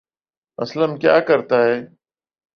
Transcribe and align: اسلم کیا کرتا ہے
اسلم 0.59 0.91
کیا 1.01 1.19
کرتا 1.27 1.57
ہے 1.65 1.75